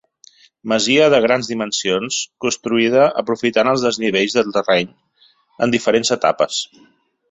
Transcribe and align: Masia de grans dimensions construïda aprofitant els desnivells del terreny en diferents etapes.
Masia 0.71 1.09
de 1.13 1.19
grans 1.25 1.49
dimensions 1.51 2.17
construïda 2.47 3.05
aprofitant 3.25 3.71
els 3.75 3.87
desnivells 3.89 4.41
del 4.41 4.53
terreny 4.59 4.93
en 5.67 5.79
diferents 5.81 6.21
etapes. 6.23 6.63